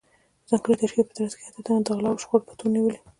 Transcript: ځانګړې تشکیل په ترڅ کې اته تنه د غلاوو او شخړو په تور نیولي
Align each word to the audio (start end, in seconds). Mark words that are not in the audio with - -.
ځانګړې 0.49 0.75
تشکیل 0.81 1.05
په 1.07 1.13
ترڅ 1.17 1.31
کې 1.37 1.43
اته 1.47 1.61
تنه 1.65 1.81
د 1.83 1.87
غلاوو 1.97 2.17
او 2.17 2.21
شخړو 2.23 2.47
په 2.47 2.53
تور 2.57 2.69
نیولي 2.73 2.97